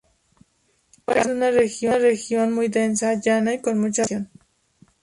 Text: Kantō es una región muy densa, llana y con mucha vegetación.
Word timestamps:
Kantō 1.07 1.19
es 1.59 1.81
una 1.91 1.97
región 2.03 2.53
muy 2.53 2.69
densa, 2.69 3.21
llana 3.21 3.53
y 3.53 3.61
con 3.61 3.77
mucha 3.77 4.01
vegetación. 4.01 4.31